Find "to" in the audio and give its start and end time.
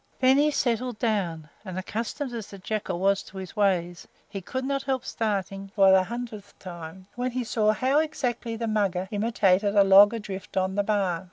3.21-3.37